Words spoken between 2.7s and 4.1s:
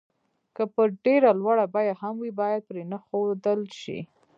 نه ښودل شي.